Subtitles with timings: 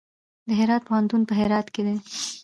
[0.47, 1.95] د هرات پوهنتون په هرات کې دی